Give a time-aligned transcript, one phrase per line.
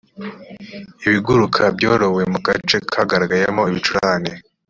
[1.07, 4.31] ibiguruka byorowe mu gace kagaragayemo ibicurane